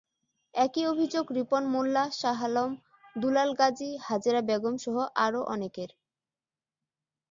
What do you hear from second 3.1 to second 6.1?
দুলাল গাজী, হাজেরা বেগমসহ আরও অনেকের।